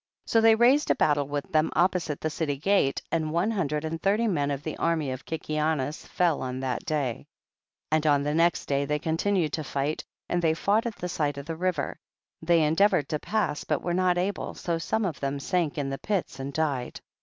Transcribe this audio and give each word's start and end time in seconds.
16. 0.25 0.29
So 0.33 0.41
they 0.41 0.55
raised 0.55 0.89
a 0.89 0.95
battle 0.95 1.27
with 1.27 1.51
them 1.51 1.69
opposite 1.75 2.19
the 2.21 2.31
city 2.31 2.57
gate, 2.57 3.03
and 3.11 3.29
one 3.31 3.51
hundred 3.51 3.85
and 3.85 4.01
thirty 4.01 4.27
men 4.27 4.49
of 4.49 4.63
the 4.63 4.75
army 4.77 5.11
of 5.11 5.25
Kikianus 5.27 6.07
fell 6.07 6.41
on 6.41 6.59
that 6.61 6.83
day. 6.87 7.11
17. 7.13 7.25
And 7.91 8.07
on 8.07 8.23
the 8.23 8.33
next 8.33 8.65
day 8.65 8.83
they 8.85 8.97
con 8.97 9.15
tinued 9.17 9.51
to 9.51 9.63
fight 9.63 10.03
and 10.27 10.41
they 10.41 10.55
fought 10.55 10.87
at 10.87 10.95
the 10.95 11.07
side 11.07 11.37
of 11.37 11.45
the 11.45 11.55
river; 11.55 11.99
they 12.41 12.63
endeavored 12.63 13.09
to 13.09 13.19
pass 13.19 13.63
but 13.63 13.83
were 13.83 13.93
not 13.93 14.17
able, 14.17 14.55
so 14.55 14.79
some 14.79 15.05
of 15.05 15.19
them 15.19 15.39
sank 15.39 15.77
in 15.77 15.91
the 15.91 15.99
pits 15.99 16.39
and 16.39 16.51
died. 16.51 16.99